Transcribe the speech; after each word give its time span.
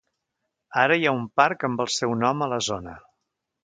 Ara 0.85 0.97
hi 1.01 1.05
ha 1.05 1.13
un 1.19 1.29
parc 1.41 1.69
amb 1.71 1.87
el 1.87 1.95
seu 2.01 2.19
nom 2.27 2.43
a 2.49 2.53
la 2.57 2.63
zona. 2.73 3.01